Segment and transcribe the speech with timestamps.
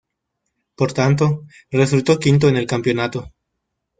[0.75, 3.31] Por tanto, resultó quinto en el campeonato.